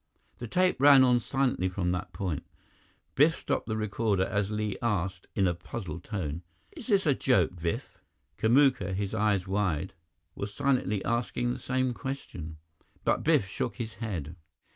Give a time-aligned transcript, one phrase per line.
[0.39, 2.43] The tape ran on silently from that point.
[3.13, 6.41] Biff stopped the recorder as Li asked, in a puzzled tone,
[6.75, 7.99] "Is this a joke, Biff?"
[8.39, 9.93] Kamuka, his eyes wide,
[10.33, 12.57] was silently asking the same question,
[13.03, 14.35] but Biff shook his head.